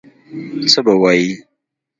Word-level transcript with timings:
څه 0.71 0.79
به 0.85 0.93
وایي. 1.01 1.31